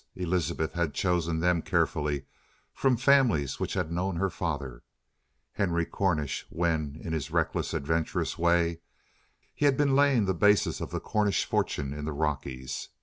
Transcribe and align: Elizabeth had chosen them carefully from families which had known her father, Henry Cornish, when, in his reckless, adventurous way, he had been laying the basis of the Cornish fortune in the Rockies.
Elizabeth 0.15 0.73
had 0.73 0.95
chosen 0.95 1.41
them 1.41 1.61
carefully 1.61 2.25
from 2.73 2.97
families 2.97 3.59
which 3.59 3.75
had 3.75 3.91
known 3.91 4.15
her 4.15 4.31
father, 4.31 4.81
Henry 5.51 5.85
Cornish, 5.85 6.43
when, 6.49 6.99
in 7.03 7.13
his 7.13 7.29
reckless, 7.29 7.71
adventurous 7.71 8.35
way, 8.35 8.79
he 9.53 9.65
had 9.65 9.77
been 9.77 9.95
laying 9.95 10.25
the 10.25 10.33
basis 10.33 10.81
of 10.81 10.89
the 10.89 10.99
Cornish 10.99 11.45
fortune 11.45 11.93
in 11.93 12.05
the 12.05 12.13
Rockies. 12.13 12.89